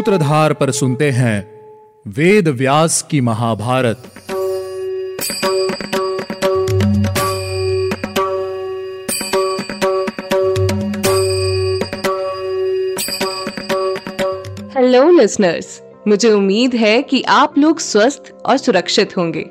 सूत्रधार 0.00 0.52
पर 0.52 0.70
सुनते 0.70 1.10
हैं 1.10 1.38
वेद 2.06 2.48
व्यास 2.48 3.02
की 3.10 3.20
महाभारत। 3.20 4.02
हेलो 14.76 15.10
लिसनर्स 15.10 15.82
मुझे 16.08 16.30
उम्मीद 16.32 16.74
है 16.74 17.02
कि 17.02 17.22
आप 17.22 17.58
लोग 17.58 17.80
स्वस्थ 17.80 18.32
और 18.46 18.56
सुरक्षित 18.56 19.16
होंगे। 19.16 19.46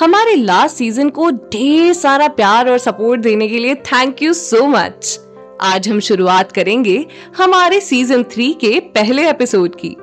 हमारे 0.00 0.34
लास्ट 0.36 0.76
सीज़न 0.76 1.08
को 1.10 1.30
ढेर 1.30 1.92
सारा 1.92 2.28
प्यार 2.28 2.70
और 2.70 2.78
सपोर्ट 2.78 3.20
देने 3.20 3.48
के 3.48 3.58
लिए 3.58 3.74
थैंक 3.74 4.22
यू 4.22 4.32
सो 4.34 4.66
मच 4.66 5.20
आज 5.60 5.88
हम 5.88 6.00
शुरुआत 6.00 6.52
करेंगे 6.52 7.06
हमारे 7.36 7.80
सीज़न 7.80 8.22
थ्री 8.22 8.52
के 8.52 8.80
पहले 8.80 9.30
एपिसोड 9.30 9.76
की। 9.84 9.96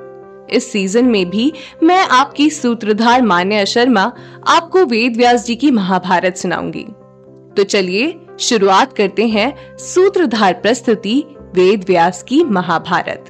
इस 0.56 0.72
सीज़न 0.72 1.04
में 1.04 1.30
भी 1.30 1.52
मैं 1.82 2.06
आपकी 2.08 2.50
सूत्रधार 2.50 3.22
मान्या 3.22 3.64
शर्मा, 3.64 4.12
आपको 4.48 4.84
वेद 4.84 5.16
व्यास 5.16 5.46
जी 5.46 5.56
की 5.56 5.70
महाभारत 5.70 6.36
सुनाऊँगी। 6.36 6.86
तो 7.56 7.62
चलिए 7.62 8.20
शुरुआत 8.40 8.92
करते 8.92 9.26
हैं 9.26 9.76
सूत्रधार 9.78 10.52
प्रस्तुति 10.52 11.24
वेद 11.54 11.84
व्यास 11.88 12.22
की 12.22 12.44
महाभारत। 12.44 13.24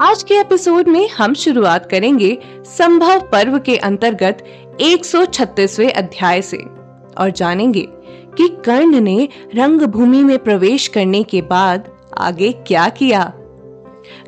आज 0.00 0.22
के 0.22 0.34
एपिसोड 0.34 0.88
में 0.88 1.08
हम 1.08 1.34
शुरुआत 1.34 1.90
करेंगे 1.90 2.38
संभव 2.64 3.20
पर्व 3.20 3.58
के 3.58 3.76
अंतर्गत 3.76 4.44
136वें 4.80 5.92
अध्याय 5.92 6.42
से 6.42 6.58
और 7.18 7.30
जानेंगे 7.30 7.88
कि 8.36 8.48
कर्ण 8.48 9.00
ने 9.00 9.28
रंगभूमि 9.54 10.24
में 10.24 10.38
प्रवेश 10.38 10.88
करने 10.88 11.22
के 11.22 11.42
बाद 11.42 11.88
आगे 12.18 12.52
क्या 12.52 12.88
किया? 12.88 13.32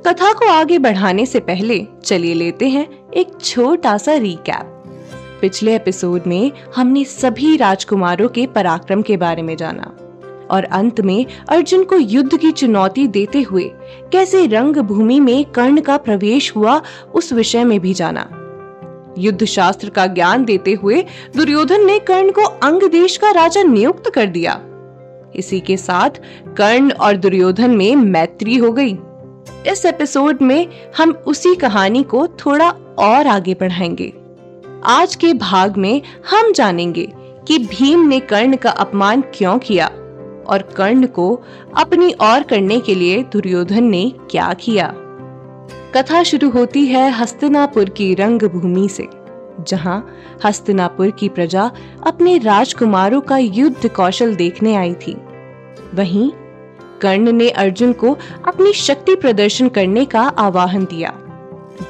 कथा 0.06 0.32
को 0.32 0.48
आगे 0.48 0.78
बढ़ाने 0.78 1.26
से 1.26 1.40
पहले 1.40 1.86
चलिए 2.04 2.34
लेते 2.34 2.68
हैं 2.68 3.10
एक 3.10 3.28
छोटा 3.40 3.98
सा 3.98 4.14
रिकैप 4.14 4.70
पिछले 5.40 5.76
एपिसोड 5.76 6.22
में 6.26 6.52
हमने 6.76 7.04
सभी 7.04 7.56
राजकुमारों 7.56 8.28
के 8.28 8.46
पराक्रम 8.46 9.02
के 9.02 9.16
बारे 9.16 9.42
में 9.42 9.56
जाना 9.56 9.96
और 10.50 10.64
अंत 10.64 11.00
में 11.00 11.26
अर्जुन 11.48 11.84
को 11.84 11.96
युद्ध 11.96 12.38
की 12.38 12.52
चुनौती 12.52 13.06
देते 13.06 13.42
हुए 13.42 13.70
कैसे 14.12 14.46
रंग 14.46 14.76
भूमि 14.76 15.20
में 15.20 15.44
कर्ण 15.44 15.80
का 15.80 15.96
प्रवेश 15.96 16.56
हुआ 16.56 16.82
उस 17.14 17.32
विषय 17.32 17.64
में 17.64 17.80
भी 17.80 17.94
जाना। 17.94 18.43
युद्ध 19.18 19.44
शास्त्र 19.44 19.88
का 19.88 20.06
ज्ञान 20.06 20.44
देते 20.44 20.72
हुए 20.72 21.04
दुर्योधन 21.36 21.86
ने 21.86 21.98
कर्ण 21.98 22.30
को 22.30 22.42
अंग 22.42 22.82
देश 22.82 23.16
का 23.16 23.30
राजा 23.30 23.62
नियुक्त 23.62 24.10
कर 24.10 24.26
दिया। 24.26 24.60
इसी 25.36 25.60
के 25.60 25.76
साथ 25.76 26.10
कर्ण 26.56 26.92
और 26.92 27.16
दुर्योधन 27.16 27.70
में 27.70 27.96
मैत्री 27.96 28.56
हो 28.56 28.72
गई। 28.72 28.98
इस 29.72 29.84
एपिसोड 29.86 30.42
में 30.42 30.68
हम 30.98 31.10
उसी 31.10 31.54
कहानी 31.54 32.02
को 32.02 32.26
थोड़ा 32.26 32.70
और 32.98 33.26
आगे 33.26 33.54
बढ़ाएँगे। 33.54 34.12
आज 34.84 35.14
के 35.14 35.32
भाग 35.32 35.76
में 35.76 36.02
हम 36.30 36.52
जानेंगे 36.52 37.12
कि 37.48 37.58
भीम 37.58 38.08
ने 38.08 38.20
कर्ण 38.20 38.56
का 38.56 38.70
अपमान 38.70 39.22
क्यों 39.34 39.58
किया 39.58 39.86
और 40.46 40.74
कर्ण 40.76 41.06
को 41.06 41.42
अपनी 41.76 42.14
ओर 42.22 42.42
करने 42.42 42.80
के 42.80 42.94
लिए 42.94 43.22
दुर्योधन 43.22 43.84
ने 43.84 44.12
क्या 44.30 44.54
किया। 44.54 44.94
कथा 45.96 46.22
शुरू 46.22 46.48
होती 46.50 46.86
है 46.86 47.10
हस्तिनापुर 47.10 47.88
की 47.88 48.14
रंग 48.14 48.42
भूमि 48.42 48.88
से, 48.88 49.06
जहाँ 49.68 50.14
हस्तिनापुर 50.44 51.10
की 51.10 51.28
प्रजा 51.28 51.70
अपने 52.06 52.38
राजकुमारों 52.38 53.20
का 53.20 53.36
युद्ध 53.38 53.88
कौशल 53.88 54.34
देखने 54.34 54.74
आई 54.74 54.94
थी। 54.94 55.16
वहीं 55.94 56.30
कर्ण 57.00 57.32
ने 57.32 57.50
अर्जुन 57.50 57.92
को 57.92 58.16
अपनी 58.48 58.72
शक्ति 58.72 59.14
प्रदर्शन 59.14 59.68
करने 59.68 60.04
का 60.04 60.22
आवाहन 60.22 60.84
दिया। 60.84 61.14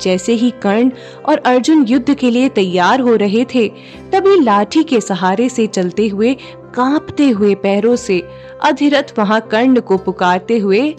जैसे 0.03 0.33
ही 0.33 0.51
कर्ण 0.51 0.91
और 1.29 1.39
अर्जुन 1.39 1.85
युद्ध 1.85 2.15
के 2.15 2.31
लिए 2.31 2.49
तैयार 2.49 3.01
हो 3.01 3.15
रहे 3.17 3.45
थे, 3.45 3.69
तभी 4.13 4.41
लाठी 4.41 4.83
के 4.85 5.01
सहारे 5.01 5.49
से 5.49 5.67
चलते 5.67 6.09
हुए, 6.09 6.35
कांपते 6.75 7.29
हुए 7.29 7.55
पैरों 7.55 7.97
से, 7.97 8.29
अधिरथ 8.65 9.19
वहाँ 9.19 9.41
कर्ण 9.41 9.81
को 9.81 9.99
पुकारते 9.99 10.59
हुए 10.59 10.97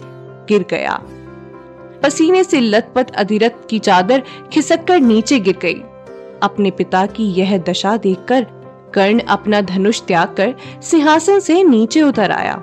गिर 0.48 0.64
गया। 0.70 1.02
पसीने 2.06 2.44
से 2.44 2.60
लथपथ 2.60 3.14
अधिरथ 3.14 3.66
की 3.70 3.78
चादर 3.78 4.22
खिसककर 4.52 5.00
नीचे 5.00 5.40
गिर 5.40 5.56
गई। 5.62 5.74
अपने 6.42 6.70
पिता 6.70 7.06
की 7.06 7.24
यह 7.24 7.58
दशा 7.58 7.96
देखकर 7.96 8.46
कर्ण 8.94 9.20
अपना 9.20 9.60
धनुष 9.60 10.00
त्याग 10.00 10.28
कर 10.28 10.54
सिंहासन 10.82 11.40
से 11.40 11.64
नीचे 11.64 12.02
उतर 12.02 12.30
आया। 12.30 12.54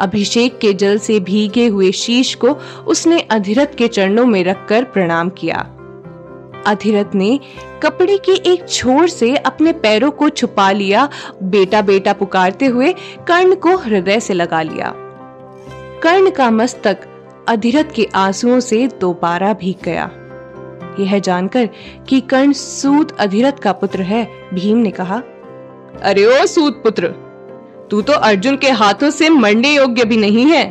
अभिषेक 0.00 0.58
के 0.58 0.72
जल 0.72 0.98
से 0.98 1.20
भीगे 1.20 1.66
हुए 1.66 1.92
शीश 1.92 2.34
को 2.34 2.48
उसने 2.86 3.20
अधिरथ 3.20 3.74
के 3.78 3.88
चरणों 3.88 4.26
में 4.26 4.44
रखकर 4.44 4.84
प्रणाम 4.84 5.28
किया। 5.28 5.56
अधिरथ 6.66 7.14
ने 7.14 7.40
कपड़े 7.82 8.18
के 8.18 8.32
एक 8.32 8.68
छोर 8.68 9.08
से 9.08 9.36
अपने 9.36 9.72
पैरों 9.72 10.10
को 10.10 10.28
छुपा 10.28 10.70
लिया 10.72 11.08
बेटा 11.42 11.82
बेटा 11.82 12.12
पुकारते 12.12 12.66
हुए 12.66 12.92
कर्ण 13.28 13.54
को 13.54 13.76
हृदय 13.76 14.20
से 14.20 14.34
लगा 14.34 14.62
लिया। 14.62 14.94
कर्ण 16.02 16.30
का 16.30 16.50
मस्तक 16.50 17.15
अधिरथ 17.48 17.92
के 17.94 18.08
आंसुओं 18.14 18.60
से 18.60 18.86
दोबारा 19.00 19.52
भीग 19.52 19.84
गया। 19.84 20.10
यह 21.00 21.18
जानकर 21.18 21.68
कि 22.08 22.20
कर्ण 22.20 22.52
सूत 22.52 23.16
अधिरथ 23.20 23.58
का 23.62 23.72
पुत्र 23.72 24.02
है 24.02 24.24
भीम 24.54 24.78
ने 24.78 24.90
कहा 24.90 25.22
अरे 26.02 26.24
ओ 26.26 26.46
सूत 26.46 26.82
पुत्र 26.82 27.08
तू 27.90 28.00
तो 28.02 28.12
अर्जुन 28.12 28.56
के 28.56 28.70
हाथों 28.70 29.10
से 29.10 29.28
मरने 29.28 29.74
योग्य 29.74 30.04
भी 30.04 30.16
नहीं 30.16 30.46
है। 30.46 30.64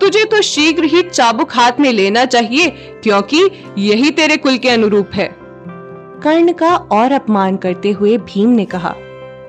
तुझे 0.00 0.24
तो 0.24 0.40
शीघ्र 0.42 0.84
ही 0.84 1.02
चाबुक 1.02 1.52
हाथ 1.52 1.80
में 1.80 1.92
लेना 1.92 2.24
चाहिए 2.24 2.68
क्योंकि 3.02 3.42
यही 3.78 4.10
तेरे 4.10 4.36
कुल 4.36 4.58
के 4.58 4.68
अनुरूप 4.68 5.10
है। 5.14 5.28
कर्ण 6.22 6.52
का 6.52 6.74
और 6.76 7.12
अपमान 7.12 7.56
करते 7.56 7.90
हुए 7.90 8.16
भीम 8.18 8.50
ने 8.50 8.64
कहा 8.64 8.94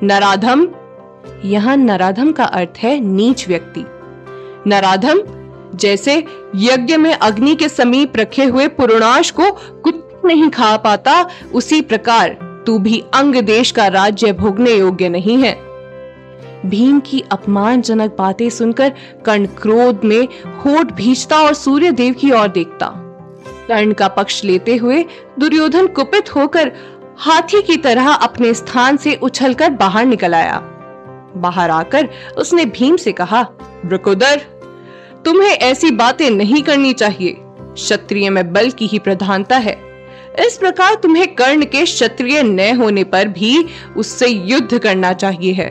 नराधम। 0.03 0.67
यहाँ 1.45 1.75
नराधम 1.77 2.31
का 2.31 2.45
अर्थ 2.45 2.77
है 2.77 2.99
नीच 2.99 3.47
व्यक्ति। 3.47 3.83
नराधम 4.69 5.21
जैसे 5.79 6.23
यज्ञ 6.55 6.97
में 6.97 7.13
अग्नि 7.13 7.55
के 7.55 7.69
समीप 7.69 8.17
रखे 8.17 8.43
हुए 8.43 8.67
पुरुणाश 8.67 9.31
को 9.31 9.51
कुछ 9.51 9.95
नहीं 10.25 10.49
खा 10.49 10.75
पाता, 10.77 11.25
उसी 11.53 11.81
प्रकार 11.81 12.37
तू 12.65 12.77
भी 12.79 13.03
अंग 13.13 13.35
देश 13.35 13.71
का 13.71 13.87
राज्य 13.87 14.31
भोगने 14.33 14.71
योग्य 14.71 15.09
नहीं 15.09 15.37
है। 15.37 15.53
भीम 16.65 16.99
की 16.99 17.23
अपमानजनक 17.31 18.15
बातें 18.17 18.49
सुनकर 18.49 18.93
कर्ण 19.25 19.45
क्रोध 19.45 20.01
में 20.03 20.27
होठ 20.57 20.91
भीजता 20.91 21.39
और 21.39 21.53
सूर्य 21.53 21.91
देव 21.91 22.13
की 22.13 22.31
ओर 22.31 22.47
देखता। 22.47 22.91
कर्ण 23.67 23.93
का 23.93 24.07
पक्ष 24.07 24.43
लेते 24.43 24.75
हुए 24.75 25.05
दुर्योधन 25.39 25.87
कुपित 25.87 26.35
होकर 26.35 26.71
हाथी 27.17 27.61
की 27.61 27.77
तरह 27.77 28.11
अपने 28.11 28.53
स्थान 28.53 28.97
से 28.97 29.15
उछलकर 29.15 29.69
बाहर 29.69 30.05
निकल 30.05 30.35
आया। 30.35 30.59
बाहर 31.37 31.69
आकर 31.69 32.09
उसने 32.37 32.65
भीम 32.65 32.95
से 32.97 33.11
कहा 33.11 33.43
ब्रकोदर 33.85 34.41
तुम्हें 35.27 35.49
ऐसी 35.49 35.91
बातें 35.91 36.29
नहीं 36.29 36.61
करनी 36.63 36.93
चाहिए। 36.93 37.35
क्षत्रिय 37.39 38.29
में 38.29 38.53
बल 38.53 38.69
की 38.69 38.87
ही 38.87 38.99
प्रधानता 38.99 39.57
है। 39.57 39.73
इस 40.39 40.57
प्रकार 40.57 40.95
तुम्हें 40.95 41.35
कर्ण 41.35 41.65
के 41.65 41.83
क्षत्रिय 41.83 42.43
न 42.43 42.77
होने 42.77 43.03
पर 43.03 43.27
भी 43.27 43.65
उससे 43.97 44.27
युद्ध 44.27 44.77
करना 44.77 45.13
चाहिए 45.13 45.53
है। 45.53 45.69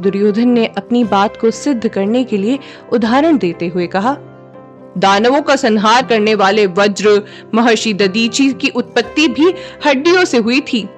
दुर्योधन 0.00 0.48
ने 0.48 0.66
अपनी 0.66 1.04
बात 1.04 1.36
को 1.36 1.50
सिद्ध 1.50 1.88
करने 1.88 2.24
के 2.24 2.36
लिए 2.36 2.58
उदाहरण 2.92 3.38
देते 3.38 3.66
हुए 3.66 3.86
कहा, 3.86 4.16
दानवों 4.98 5.42
का 5.42 5.56
संहार 5.56 6.06
करने 6.06 6.34
वाले 6.34 6.66
वज्र 6.66 7.22
महर्षि 7.54 7.94
ददीची 7.94 8.52
की 8.52 8.68
उत्पत्ति 8.68 9.28
भी 9.28 9.54
हड्डियों 9.86 10.24
से 10.24 10.38
हुई 10.38 10.60
थी। 10.60 10.88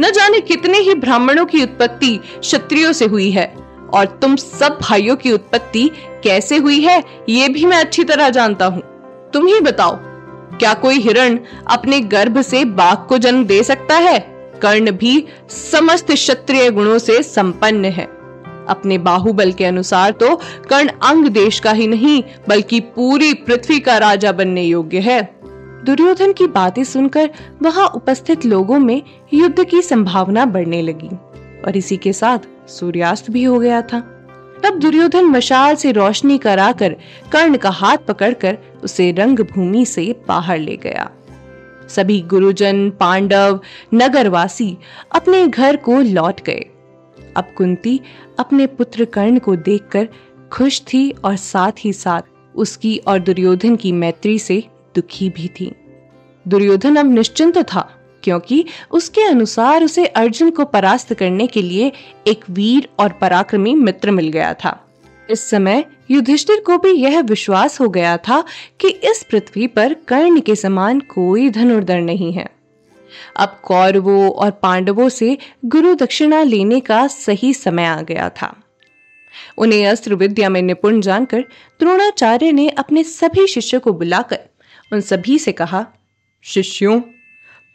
न 0.00 0.10
जाने 0.14 0.40
कितने 0.40 0.78
ही 0.78 0.94
ब्राह्मणों 0.94 1.46
की 1.46 1.62
उत्पत्ति 1.62 2.20
क्षत्रियों 2.40 2.92
से 2.92 3.04
हुई 3.04 3.30
है। 3.30 3.59
और 3.90 4.06
तुम 4.22 4.36
सब 4.36 4.78
भाइयों 4.82 5.16
की 5.16 5.32
उत्पत्ति 5.32 5.90
कैसे 6.24 6.56
हुई 6.56 6.80
है, 6.80 7.02
ये 7.28 7.48
भी 7.48 7.64
मैं 7.66 7.78
अच्छी 7.78 8.04
तरह 8.04 8.28
जानता 8.30 8.66
हूँ। 8.66 8.82
तुम 9.32 9.46
ही 9.46 9.60
बताओ, 9.60 9.96
क्या 10.58 10.74
कोई 10.74 10.98
हिरण 10.98 11.38
अपने 11.70 12.00
गर्भ 12.00 12.40
से 12.42 12.64
बाघ 12.64 12.96
को 12.98 13.18
जन्म 13.18 13.44
दे 13.44 13.62
सकता 13.62 13.96
है? 13.96 14.18
कर्ण 14.62 14.90
भी 14.92 15.24
समस्त 15.50 16.10
क्षत्रिय 16.12 16.70
गुणों 16.70 16.98
से 16.98 17.22
संपन्न 17.22 17.84
है। 17.86 18.04
अपने 18.68 18.98
बाहुबल 18.98 19.52
के 19.52 19.64
अनुसार 19.64 20.10
तो 20.12 20.34
कर्ण 20.68 20.88
अंग 21.02 21.26
देश 21.28 21.60
का 21.60 21.72
ही 21.72 21.86
नहीं, 21.86 22.22
बल्कि 22.48 22.80
पूरी 22.80 23.32
पृथ्वी 23.36 23.78
का 23.80 23.96
राजा 23.98 24.32
बनने 24.32 24.62
योग्य 24.62 25.00
है। 25.00 25.22
दुर्योधन 25.84 26.32
की 26.32 26.46
बातें 26.48 26.82
सुनकर 26.84 27.30
वहाँ 27.62 27.86
उपस्थित 27.86 28.44
लोगों 28.44 28.78
में 28.78 29.02
युद्ध 29.34 29.64
की 29.64 29.82
संभावना 29.82 30.44
बढ़ने 30.46 30.82
लगी। 30.82 31.08
और 31.66 31.76
इसी 31.76 31.96
के 31.96 32.12
साथ 32.12 32.38
सूर्यास्त 32.68 33.30
भी 33.30 33.44
हो 33.44 33.58
गया 33.58 33.82
था। 33.82 34.00
तब 34.64 34.78
दुर्योधन 34.78 35.24
मशाल 35.24 35.74
से 35.74 35.92
रोशनी 35.92 36.38
कराकर 36.38 36.96
कर्ण 37.32 37.56
का 37.56 37.70
हाथ 37.70 37.96
पकड़कर 37.96 38.58
उसे 38.84 39.12
रंग 39.12 39.38
भूमि 39.38 39.84
से 39.84 40.16
बाहर 40.28 40.58
ले 40.58 40.76
गया। 40.76 41.10
सभी 41.88 42.20
गुरुजन, 42.20 42.90
पांडव, 42.90 43.60
नगरवासी 43.94 44.78
अपने 45.14 45.46
घर 45.46 45.76
को 45.76 46.00
लौट 46.00 46.40
गए। 46.42 46.66
अब 47.36 47.44
कुंती 47.56 48.00
अपने 48.38 48.66
पुत्र 48.66 49.04
कर्ण 49.04 49.38
को 49.38 49.56
देखकर 49.56 50.08
खुश 50.52 50.80
थी 50.80 51.10
और 51.10 51.36
साथ 51.36 51.72
ही 51.78 51.92
साथ 51.92 52.22
उसकी 52.56 52.98
और 52.98 53.18
दुर्योधन 53.18 53.76
की 53.76 53.92
मैत्री 53.92 54.38
से 54.38 54.64
दुखी 54.94 55.30
भी 55.30 55.48
थी। 55.48 55.72
दुर्योधन 56.48 56.96
अब 56.96 57.06
निश्चिंत 57.06 57.58
था 57.58 57.99
क्योंकि 58.24 58.64
उसके 58.90 59.22
अनुसार 59.22 59.84
उसे 59.84 60.06
अर्जुन 60.06 60.50
को 60.50 60.64
परास्त 60.64 61.14
करने 61.14 61.46
के 61.46 61.62
लिए 61.62 61.92
एक 62.26 62.44
वीर 62.50 62.88
और 62.98 63.12
पराक्रमी 63.12 63.74
मित्र 63.74 64.10
मिल 64.10 64.28
गया 64.28 64.54
था। 64.54 64.86
इस 65.30 65.50
समय 65.50 65.84
युधिष्ठिर 66.10 66.60
को 66.60 66.78
भी 66.78 66.90
यह 66.90 67.20
विश्वास 67.20 67.80
हो 67.80 67.88
गया 67.88 68.16
था 68.16 68.44
कि 68.80 68.88
इस 68.88 69.26
पृथ्वी 69.30 69.66
पर 69.66 69.94
कर्ण 69.94 70.40
के 70.40 70.56
समान 70.56 71.00
कोई 71.00 71.50
धनुर्धर 71.50 72.00
नहीं 72.00 72.32
है। 72.32 72.48
अब 73.36 73.60
कौरवों 73.64 74.30
और 74.30 74.50
पांडवों 74.50 75.08
से 75.08 75.38
गुरु 75.64 75.94
दक्षिणा 75.94 76.42
लेने 76.42 76.80
का 76.80 77.06
सही 77.06 77.54
समय 77.54 77.84
आ 77.84 78.00
गया 78.02 78.28
था। 78.28 78.56
उन्हें 79.58 79.86
अस्त्र 79.86 80.14
विद्या 80.14 80.48
में 80.48 80.62
निपुण 80.62 81.00
जानकर 81.00 81.40
द्रोणाचार्य 81.80 82.52
ने 82.52 82.68
अपने 82.68 83.04
सभी 83.04 83.46
शिष्यों 83.46 83.80
को 83.80 83.92
बुलाकर 83.92 84.38
उन 84.92 85.00
सभी 85.00 85.38
से 85.38 85.52
कहा, 85.52 85.86
शिष्यों 86.42 87.00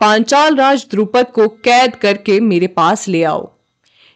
पांचाल 0.06 0.56
राज 0.56 0.88
द्रुपद 0.92 1.26
को 1.34 1.48
कैद 1.48 1.96
करके 1.96 2.40
मेरे 2.40 2.68
पास 2.68 3.08
ले 3.08 3.24
आओ। 3.24 3.52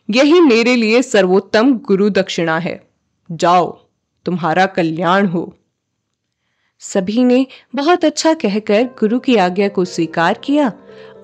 यही 0.10 0.42
मेरे 0.42 0.76
लिए 0.76 1.02
सर्वोत्तम 1.02 1.74
गुरु 1.74 2.10
दक्षिणा 2.10 2.60
है। 2.60 2.90
जाओ, 3.32 3.86
तुम्हारा 4.26 4.66
कल्याण 4.66 5.28
हो। 5.28 5.56
सभी 6.80 7.24
ने 7.24 7.48
बहुत 7.76 8.06
अच्छा 8.06 8.34
कहकर 8.34 8.84
गुरु 8.84 9.20
की 9.20 9.36
आज्ञा 9.36 9.68
को 9.68 9.86
स्वीकार 9.86 10.34
किया 10.44 10.74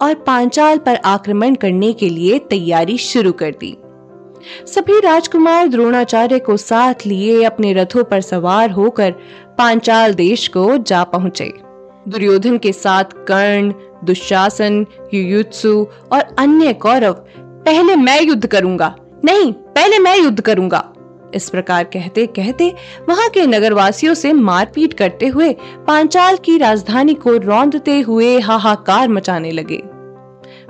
और 0.02 0.16
पांचाल 0.16 0.78
पर 0.78 0.96
आक्रमण 0.96 1.56
करने 1.56 1.94
के 1.94 2.10
लिए 2.10 2.40
तैयारी 2.40 2.98
शुरू 2.98 3.32
कर 3.32 3.52
दी। 3.52 3.78
सभी 4.66 5.00
राजकुमार 5.00 5.68
द्रोणाचार्य 5.68 6.40
को 6.40 6.58
साथ 6.58 6.94
लिए 7.06 7.44
अपने 7.44 7.74
रथों 7.74 8.04
पर 8.04 8.22
सवार 8.22 8.72
होकर 8.72 9.12
पांचाल 9.58 10.14
देश 10.14 10.48
को 10.48 10.78
जा 10.78 11.04
पहुँचे। 11.04 11.54
दुर्योधन 12.08 12.58
के 12.58 12.74
साथ 12.74 13.04
कर्ण 13.04 13.74
दुशासन, 14.06 14.86
युयुत्सु 15.14 15.88
और 16.12 16.36
अन्य 16.40 16.74
कौरव, 16.74 17.14
पहले 17.38 17.96
मैं 17.96 18.22
युद्ध 18.22 18.46
करूँगा। 18.48 18.96
नहीं, 19.26 19.52
पहले 19.54 20.00
मैं 20.00 20.18
युद्ध 20.18 20.42
करूँगा। 20.42 20.92
इस 21.34 21.50
प्रकार 21.50 21.84
कहते 21.84 22.26
कहते 22.26 22.74
वहाँ 23.10 23.28
के 23.30 23.46
नगरवासियों 23.48 24.14
से 24.14 24.34
मारपीट 24.34 24.94
करते 24.94 25.28
हुए 25.28 25.52
पांचाल 25.88 26.38
की 26.38 26.58
राजधानी 26.58 27.14
को 27.14 27.36
रौंदते 27.38 28.00
हुए 28.02 28.40
हाहाकार 28.40 29.10
मचाने 29.10 29.52
लगे। 29.52 29.82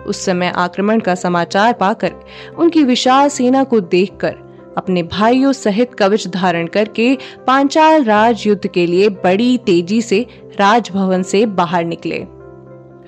उस 0.07 0.25
समय 0.25 0.51
आक्रमण 0.55 0.99
का 0.99 1.15
समाचार 1.15 1.73
पाकर 1.73 2.11
उनकी 2.57 2.83
विशाल 2.83 3.29
सेना 3.29 3.63
को 3.63 3.79
देखकर, 3.79 4.35
अपने 4.77 5.03
भाइयों 5.03 5.51
सहित 5.53 5.93
कवच 5.93 6.27
धारण 6.27 6.67
करके 6.67 7.17
पांचाल 7.47 8.03
राज 8.03 8.43
युद्ध 8.47 8.67
के 8.67 8.85
लिए 8.85 9.09
बड़ी 9.23 9.57
तेज़ी 9.57 10.01
से 10.01 10.25
राजभवन 10.59 11.23
से 11.23 11.45
बाहर 11.45 11.85
निकले। 11.85 12.25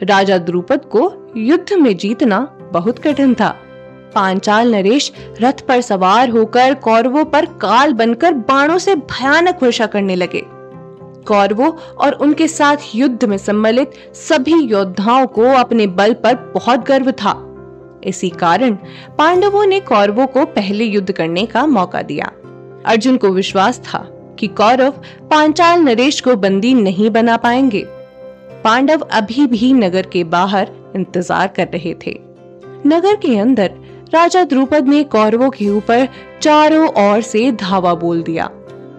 राजा 0.03 0.37
द्रुपद 0.37 0.81
को 0.85 1.33
युद्ध 1.37 1.73
में 1.73 1.97
जीतना 1.97 2.39
बहुत 2.73 2.99
कठिन 2.99 3.33
था। 3.33 3.57
पांचाल 4.15 4.75
नरेश 4.75 5.11
रथ 5.41 5.61
पर 5.67 5.81
सवार 5.81 6.29
होकर 6.29 6.73
कौरवों 6.73 7.25
पर 7.25 7.45
काल 7.45 7.93
बनकर 7.93 8.33
बाणों 8.33 8.77
से 8.77 8.95
भयानक 8.95 9.63
वर्षा 9.63 9.85
करने 9.85 10.15
लगे। 10.15 10.43
कौरवों 11.27 11.71
और 11.71 12.13
उनके 12.13 12.47
साथ 12.47 12.77
युद्ध 12.95 13.25
में 13.25 13.37
सम्मिलित 13.37 13.91
सभी 14.13 14.53
योद्धाओं 14.53 15.27
को 15.27 15.43
अपने 15.43 15.87
बल 15.87 16.13
पर 16.13 16.35
बहुत 16.35 16.85
गर्व 16.85 17.11
था। 17.11 17.43
इसी 18.03 18.29
कारण 18.29 18.71
पांडवों 19.17 19.65
ने 19.65 19.79
कौरवों 19.79 20.27
को 20.27 20.45
पहले 20.45 20.83
युद्ध 20.83 21.11
करने 21.11 21.45
का 21.45 21.65
मौका 21.65 22.01
दिया। 22.01 22.31
अर्जुन 22.85 23.17
को 23.17 23.29
विश्वास 23.29 23.79
था 23.79 24.07
कि 24.39 24.47
कौरव 24.47 24.91
पांचाल 25.31 25.79
नरेश 25.79 26.21
को 26.21 26.35
बंदी 26.35 26.73
नहीं 26.73 27.09
बना 27.09 27.37
पाएँगे। 27.37 27.87
पांडव 28.67 29.01
अभी 29.11 29.45
भी 29.47 29.73
नगर 29.73 30.05
के 30.05 30.23
बाहर 30.23 30.69
इंतज़ार 30.95 31.47
कर 31.47 31.67
रहे 31.67 31.93
थे। 32.05 32.11
नगर 32.87 33.15
के 33.15 33.37
अंदर 33.39 33.71
राजा 34.13 34.43
द्रुपद 34.43 34.87
ने 34.87 35.03
कौरवों 35.03 35.49
के 35.49 35.69
ऊपर 35.69 36.07
चारों 36.41 36.87
ओर 37.03 37.21
से 37.21 37.51
धावा 37.51 37.93
बोल 37.93 38.21
दिया। 38.21 38.49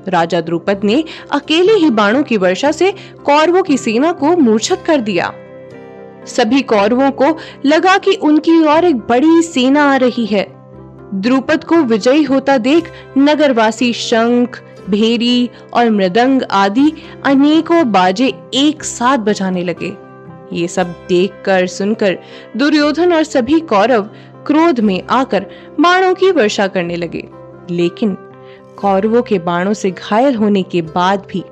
राजा 0.08 0.40
द्रुपद 0.40 0.80
ने 0.84 1.04
अकेले 1.30 1.72
ही 1.72 1.90
बाणों 1.90 2.22
की 2.22 2.36
वर्षा 2.36 2.70
से 2.72 2.90
कौरवों 3.24 3.62
की 3.62 3.76
सेना 3.76 4.12
को 4.12 4.36
मूर्छित 4.36 4.82
कर 4.86 5.00
दिया। 5.00 5.32
सभी 6.26 6.62
कौरवों 6.62 7.10
को 7.10 7.36
लगा 7.66 7.98
कि 7.98 8.14
उनकी 8.22 8.60
ओर 8.66 8.84
एक 8.84 8.96
बड़ी 8.96 9.42
सेना 9.42 9.84
आ 9.92 9.96
रही 9.96 10.26
है। 10.26 10.46
द्रुपद 11.14 11.64
को 11.64 11.76
विजयी 11.76 12.22
होता 12.22 12.58
देख 12.58 12.90
नगरवासी 13.18 13.92
शंख 13.92 14.60
भेरी 14.88 15.50
और 15.74 15.90
मृदंग 15.90 16.42
आदि 16.50 16.92
अनेकों 17.24 17.92
बाजे 17.92 18.32
एक 18.54 18.84
साथ 18.84 19.18
बजाने 19.18 19.64
लगे। 19.64 19.92
ये 20.52 20.68
सब 20.68 20.94
देखकर 21.08 21.66
सुनकर 21.66 22.18
दुर्योधन 22.56 23.12
और 23.12 23.22
सभी 23.22 23.60
कौरव 23.60 24.10
क्रोध 24.46 24.80
में 24.80 25.02
आकर 25.10 25.46
बाणों 25.80 26.14
की 26.14 26.30
वर्षा 26.30 26.66
करने 26.66 26.96
लगे। 26.96 27.28
लेकिन 27.70 28.16
कौरवों 28.76 29.22
के 29.22 29.38
बाणों 29.38 29.72
से 29.72 29.90
घायल 29.90 30.34
होने 30.34 30.62
के 30.62 30.82
बाद 30.82 31.26
भी 31.30 31.44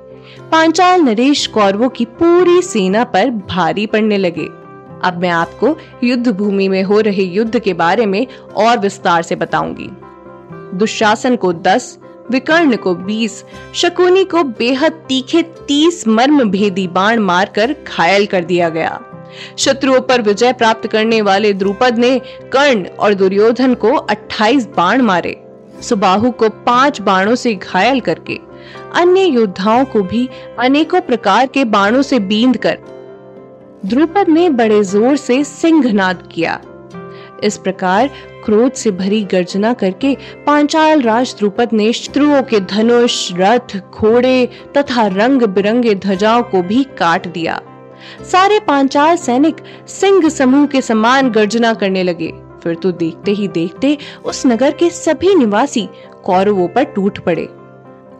पांचाल 0.51 1.01
नरेश 1.01 1.47
कौरवों 1.47 1.89
की 1.89 2.05
पूरी 2.05 2.61
सेना 2.61 3.03
पर 3.03 3.29
भारी 3.29 3.85
पड़ने 3.85 4.17
लगे। 4.17 4.45
अब 5.03 5.19
मैं 5.21 5.29
आपको 5.29 5.77
युद्ध 6.03 6.31
भूमि 6.31 6.67
में 6.67 6.83
हो 6.83 6.99
रहे 6.99 7.23
युद्ध 7.23 7.59
के 7.59 7.73
बारे 7.73 8.05
में 8.05 8.27
और 8.55 8.79
विस्तार 8.79 9.21
से 9.21 9.35
बताऊँगी। 9.35 9.89
दुशासन 10.77 11.35
को 11.35 11.53
दस 11.53 11.97
विकर्ण 12.31 12.75
को 12.75 12.93
बीस, 12.95 13.43
शकुनी 13.73 14.23
को 14.23 14.43
बेहद 14.43 14.93
तीखे 15.07 15.41
तीस 15.67 16.07
मर्म 16.07 16.43
भेदी 16.49 16.87
बाण 16.87 17.19
मारकर 17.19 17.75
घायल 17.87 18.25
कर 18.25 18.43
दिया 18.43 18.69
गया। 18.69 18.99
शत्रुओं 19.57 19.99
पर 20.01 20.21
विजय 20.21 20.53
प्राप्त 20.53 20.87
करने 20.87 21.21
वाले 21.21 21.53
द्रुपद 21.53 21.97
ने 21.97 22.17
कर्ण 22.53 22.85
और 22.89 23.13
दुर्योधन 23.13 23.73
को 23.75 23.95
28 23.95 24.67
बाण 24.77 25.01
मारे। 25.01 25.35
सुबाहु 25.81 26.31
को 26.31 26.49
पाँच 26.65 27.01
बाणों 27.01 27.35
से 27.35 27.53
घायल 27.55 27.99
करके, 27.99 28.39
अन्य 28.95 29.21
योद्धाओं 29.21 29.83
को 29.85 30.01
भी 30.03 30.29
अनेकों 30.59 31.01
प्रकार 31.01 31.47
के 31.47 31.65
बाणों 31.65 32.01
से 32.01 32.19
बींद 32.21 32.57
कर, 32.57 32.77
द्रुपद 33.85 34.29
ने 34.29 34.49
बड़े 34.51 34.83
ज़ोर 34.83 35.15
से 35.17 35.43
सिंहनाद 35.43 36.27
किया। 36.31 36.59
इस 37.43 37.57
प्रकार 37.57 38.09
क्रोध 38.45 38.73
से 38.73 38.91
भरी 38.91 39.23
गर्जना 39.23 39.73
करके 39.73 40.15
पांचाल 40.45 41.01
राज 41.01 41.35
द्रुपद 41.39 41.73
ने 41.73 41.91
शत्रुओं 41.93 42.41
के 42.43 42.59
धनुष, 42.59 43.31
रथ, 43.33 43.77
घोड़े 43.91 44.49
तथा 44.77 45.07
रंग 45.07 45.43
बिरंगे 45.43 45.95
ध्वजाओं 45.95 46.43
को 46.43 46.61
भी 46.61 46.83
काट 46.97 47.27
दिया। 47.27 47.59
सारे 48.31 48.59
पांचाल 48.59 49.15
सैनिक 49.17 49.57
सिंह 49.87 50.27
समूह 50.29 50.65
के 50.65 50.81
समान 50.81 51.29
गर्जना 51.29 51.73
करने 51.73 52.03
लगे। 52.03 52.31
फिर 52.63 52.75
तो 52.75 52.91
देखते 52.91 53.31
ही 53.31 53.47
देखते 53.47 53.97
उस 54.25 54.45
नगर 54.45 54.71
के 54.71 54.89
सभी 54.89 55.35
निवासी 55.35 55.87
कौरवों 56.25 56.67
पर 56.67 56.83
टूट 56.85 57.19
पड़े 57.19 57.45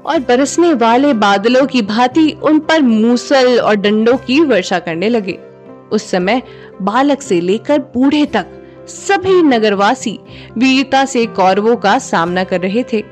और 0.05 0.19
बरसने 0.19 0.73
वाले 0.73 1.13
बादलों 1.13 1.65
की 1.65 1.81
भांति 1.81 2.29
उन 2.43 2.59
पर 2.59 2.81
मूसल 2.81 3.59
और 3.59 3.75
डंडों 3.75 4.15
की 4.17 4.39
वर्षा 4.41 4.79
करने 4.79 5.09
लगे। 5.09 5.37
उस 5.91 6.09
समय 6.11 6.41
बालक 6.81 7.21
से 7.21 7.39
लेकर 7.41 7.79
बूढ़े 7.93 8.25
तक 8.25 8.47
सभी 8.87 9.41
नगरवासी 9.43 10.19
वीरता 10.57 11.03
से 11.05 11.25
कौरवों 11.25 11.75
का 11.75 11.97
सामना 11.99 12.43
कर 12.43 12.61
रहे 12.61 12.83
थे। 12.83 13.03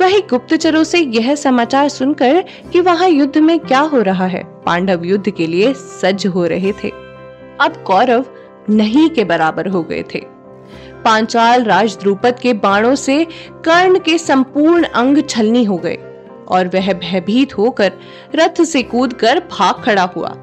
वही 0.00 0.20
गुप्तचरों 0.20 0.82
से 0.84 0.98
यह 0.98 1.34
समाचार 1.34 1.88
सुनकर 1.88 2.44
कि 2.72 2.80
वहाँ 2.80 3.08
युद्ध 3.08 3.38
में 3.38 3.58
क्या 3.58 3.80
हो 3.80 4.00
रहा 4.02 4.26
है, 4.26 4.42
पांडव 4.66 5.04
युद्ध 5.04 5.30
के 5.30 5.46
लिए 5.46 5.72
सज्ज 5.74 6.26
हो 6.26 6.46
रहे 6.46 6.72
थे। 6.84 6.88
अब 7.60 7.82
कौरव 7.86 8.24
नहीं 8.70 9.08
के 9.10 9.24
बराबर 9.24 9.68
हो 9.68 9.82
गए 9.82 10.02
थे। 10.14 10.24
पांचाल 11.04 11.64
राज 11.64 11.96
द्रुपद 12.00 12.38
के 12.38 12.52
बाणों 12.54 12.94
से 12.94 13.24
कर्ण 13.64 13.98
के 13.98 14.18
संपूर्ण 14.18 14.84
अंग 14.84 15.22
छलनी 15.28 15.64
हो 15.64 15.76
गए 15.76 15.98
और 16.48 16.68
वह 16.68 16.92
भयभीत 16.92 17.56
होकर 17.58 17.92
रथ 18.34 18.62
से 18.62 18.82
कूदकर 18.82 19.38
भाग 19.50 19.82
खड़ा 19.84 20.02
हुआ। 20.16 20.34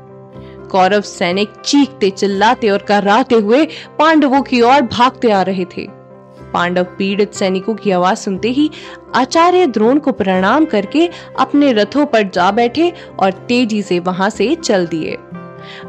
कौरव 0.71 1.01
सैनिक 1.01 1.53
चीखते 1.65 2.09
चिल्लाते 2.09 2.69
और 2.69 2.77
कराते 2.77 3.35
हुए 3.35 3.65
पांडवों 3.99 4.41
की 4.41 4.61
ओर 4.61 4.81
भागते 4.81 5.31
आ 5.31 5.41
रहे 5.41 5.65
थे। 5.65 5.87
पांडव 6.53 6.83
पीड़ित 6.83 7.33
सैनिकों 7.33 7.75
की 7.75 7.91
आवाज़ 7.91 8.17
सुनते 8.17 8.49
ही 8.49 8.69
आचार्य 9.15 9.67
द्रोण 9.67 9.99
को 9.99 10.11
प्रणाम 10.11 10.65
करके 10.65 11.09
अपने 11.39 11.73
रथों 11.73 12.05
पर 12.05 12.29
जा 12.29 12.51
बैठे 12.51 12.93
और 13.19 13.31
तेज़ी 13.31 13.81
से 13.81 13.99
वहाँ 13.99 14.29
से 14.29 14.55
चल 14.55 14.87
दिए। 14.87 15.17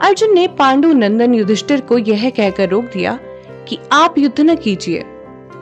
अर्जुन 0.02 0.34
ने 0.34 0.46
पांडु 0.48 0.92
नंदन 0.92 1.34
युधिष्ठिर 1.34 1.80
को 1.80 1.98
यह 1.98 2.30
कहकर 2.30 2.68
रोक 2.68 2.84
दिया 2.84 3.18
कि 3.68 3.78
आप 3.92 4.18
युद्ध 4.18 4.40
न 4.40 4.56
कीजिए। 4.56 5.04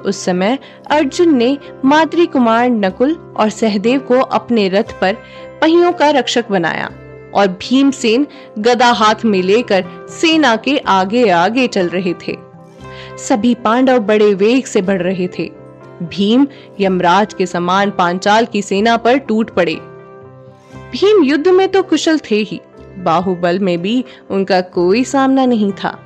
उस 0.05 0.25
समय 0.25 0.59
अर्जुन 0.91 1.35
ने 1.37 1.59
माद्री 1.85 2.27
कुमार 2.27 2.69
नकुल 2.71 3.35
और 3.37 3.51
सहदेव 3.51 4.01
को 4.01 4.21
अपने 4.21 4.69
रथ 4.69 5.01
पर 5.01 5.17
पहियों 5.61 5.93
का 5.93 6.11
रक्षक 6.11 6.51
बनाया। 6.51 6.91
और 7.37 7.47
भीमसेन 7.49 8.27
गदा 8.59 8.91
हाथ 8.93 9.25
में 9.25 9.43
लेकर 9.43 9.85
सेना 10.11 10.57
के 10.57 10.79
आगे 10.79 11.29
आगे 11.31 11.67
चल 11.67 11.89
रहे 11.89 12.15
थे। 12.27 12.37
सभी 13.29 13.55
पांडव 13.55 13.99
बड़े 13.99 14.35
वेग 14.35 14.65
से 14.65 14.83
बढ़ 14.83 15.03
रहे 15.03 15.29
थे। 15.39 15.51
भीम 16.03 16.47
यमराज 16.81 17.35
के 17.35 17.47
समान 17.47 17.91
पांचाल 17.91 18.47
की 18.47 18.63
सेना 18.63 18.97
पर 18.97 19.19
टूट 19.19 19.51
पड़े। 19.51 19.75
भीम 20.93 21.23
युद्ध 21.25 21.49
में 21.49 21.69
तो 21.69 21.83
कुशल 21.83 22.19
थे 22.19 22.37
ही, 22.37 22.61
बाहुबल 22.99 23.59
में 23.59 23.83
भी 23.83 24.05
उनका 24.31 24.61
कोई 24.61 25.05
सामना 25.05 25.47
नहीं 25.47 25.73
था। 25.73 25.99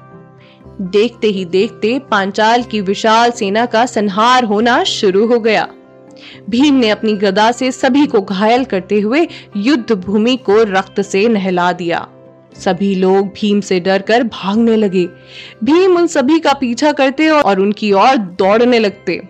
देखते 0.80 1.26
ही 1.26 1.44
देखते 1.44 1.98
पांचाल 1.98 2.62
की 2.62 2.80
विशाल 2.80 3.30
सेना 3.30 3.66
का 3.66 3.86
संहार 3.86 4.44
होना 4.44 4.82
शुरू 4.84 5.26
हो 5.26 5.38
गया। 5.40 5.68
भीम 6.50 6.74
ने 6.74 6.90
अपनी 6.90 7.12
गदा 7.12 7.52
से 7.52 7.72
सभी 7.72 8.06
को 8.06 8.20
घायल 8.20 8.64
करते 8.64 9.00
हुए 9.00 9.26
युद्ध 9.56 9.92
भूमि 9.92 10.36
को 10.36 10.62
रक्त 10.62 11.00
से 11.00 11.28
नहला 11.28 11.72
दिया। 11.72 12.06
सभी 12.56 12.94
लोग 12.94 13.28
भीम 13.28 13.60
से 13.60 13.80
डरकर 13.80 14.22
भागने 14.22 14.76
लगे। 14.76 15.04
भीम 15.64 15.96
उन 15.96 16.06
सभी 16.06 16.38
का 16.40 16.52
पीछा 16.52 16.92
करते 16.92 17.28
और 17.28 17.60
उनकी 17.60 17.92
ओर 17.92 18.16
दौड़ने 18.16 18.78
लगते। 18.78 19.20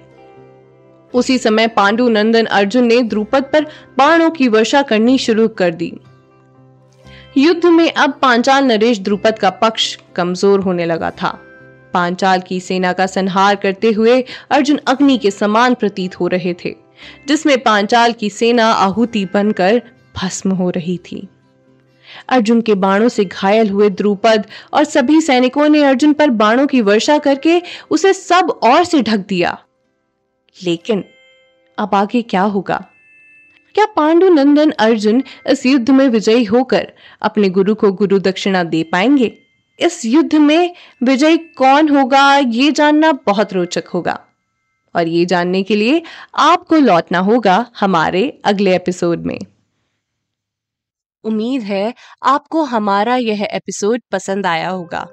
उसी 1.15 1.39
समय 1.39 1.67
पांडु 1.67 2.09
नंदन 2.09 2.45
अर्जुन 2.45 2.85
ने 2.85 3.03
द्रुपद 3.03 3.45
पर 3.53 3.67
बाणों 3.99 4.31
की 4.31 4.49
वर्षा 4.49 4.83
करनी 4.83 5.19
शुरू 5.19 5.49
कर 5.49 5.75
दी। 5.75 5.93
युद्ध 7.37 7.67
में 7.67 7.93
अब 7.93 8.19
पांचाल 8.23 8.65
नरेश 8.65 8.99
द्रुपद 8.99 9.39
का 9.39 9.51
पक्ष 9.51 9.99
कमज़ोर 10.17 10.61
होने 10.61 10.85
लगा 10.85 11.11
था। 11.11 11.39
पांचाल 11.95 12.41
की 12.41 12.61
सेना 12.61 12.93
का 12.93 13.07
संहार 13.07 13.57
करते 13.57 13.91
हुए 13.91 14.25
अर्जुन 14.51 14.81
अग्नि 14.87 15.19
के 15.19 15.31
समान 15.31 15.75
प्रतीत 15.75 16.21
हो 16.21 16.27
रहे 16.27 16.55
थे, 16.55 16.75
जिसमें 17.29 17.59
पांचाल 17.63 18.13
की 18.13 18.31
सेना 18.31 18.67
आहुति 18.67 19.25
बनकर 19.25 19.83
भस्म 20.17 20.51
हो 20.51 20.71
रही 20.71 20.99
थी। 20.99 21.29
अर्जुन 22.29 22.61
के 22.61 22.75
बाणों 22.75 23.09
से 23.09 23.25
घायल 23.25 23.71
हुए 23.71 23.91
द्रुपद 23.91 24.47
और 24.73 24.85
सभी 24.85 25.21
सैनिकों 25.21 25.69
ने 25.69 25.83
अर्जुन 25.83 26.13
पर 26.13 26.31
बाणों 26.31 26.67
की 26.67 26.81
वर्षा 26.81 27.19
करके 27.19 27.63
उसे 27.91 28.13
सब 28.13 28.61
और 28.63 28.85
से 28.85 29.03
ढक 29.03 29.17
दिया। 29.17 29.59
लेकिन 30.65 31.05
अब 31.79 31.91
आगे 31.95 32.23
क्या 32.23 32.43
होगा? 32.43 32.87
क्या 33.75 33.87
पांडु 33.87 34.29
नंदन 34.29 34.71
अर्जुन 34.71 35.23
इस 35.47 35.67
युद्ध 35.67 35.91
में 35.91 36.09
विजयी 36.09 36.45
होकर 36.45 36.93
अपने 37.23 37.49
गुरु 37.49 37.75
को 37.75 37.93
गुरु 37.93 38.19
दक्षिणा 38.19 38.63
दे 38.65 38.83
पाएँगे? 38.83 39.39
इस 39.81 40.05
युद्ध 40.05 40.35
में 40.35 40.75
विजयी 41.03 41.39
कौन 41.39 41.89
होगा, 41.89 42.37
ये 42.37 42.71
जानना 42.73 43.13
बहुत 43.13 43.53
रोचक 43.53 43.89
होगा। 43.89 44.19
और 44.95 45.09
ये 45.09 45.25
जानने 45.27 45.63
के 45.63 45.77
लिए 45.77 46.03
आपको 46.35 46.77
लौटना 46.77 47.19
होगा 47.19 47.67
हमारे 47.81 48.41
अगले 48.45 48.75
एपिसोड 48.77 49.27
में। 49.27 49.39
उम्मीद 51.25 51.63
है 51.63 51.95
आपको 52.23 52.63
हमारा 52.65 53.17
यह 53.17 53.43
एपिसोड 53.53 54.01
पसंद 54.13 54.47
आया 54.47 54.69
होगा। 54.69 55.09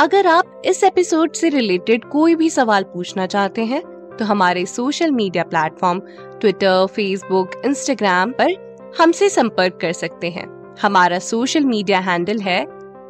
अगर 0.00 0.26
आप 0.26 0.62
इस 0.64 0.84
एपिसोड 0.84 1.32
से 1.32 1.48
रिलेटेड 1.48 2.04
कोई 2.04 2.34
भी 2.34 2.50
सवाल 2.50 2.82
पूछना 2.82 3.26
चाहते 3.26 3.64
हैं 3.64 3.82
तो 4.18 4.24
हमारे 4.24 4.64
social 4.66 5.10
media 5.10 5.44
platform 5.44 6.00
Twitter, 6.40 6.86
Facebook, 6.86 7.62
Instagram 7.64 8.32
पर 8.32 8.94
हमसे 8.98 9.28
संपर्क 9.28 9.78
कर 9.80 9.92
सकते 9.92 10.30
हैं। 10.30 10.76
हमारा 10.82 11.18
सोशल 11.18 11.64
मीडिया 11.64 11.98
हैंडल 11.98 12.38
है 12.38 12.64